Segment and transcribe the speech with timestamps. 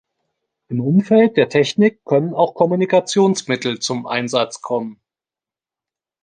[0.69, 4.99] Im Umfeld der Technik können auch Kommunikationsmittel zum Einsatz kommen.